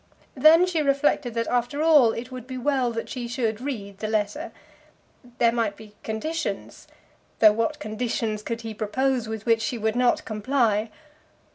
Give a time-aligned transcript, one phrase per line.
[0.33, 4.07] Then she reflected that after all it would be well that she should read the
[4.07, 4.51] letter.
[5.37, 6.87] There might be conditions;
[7.37, 10.89] though what conditions could he propose with which she would not comply?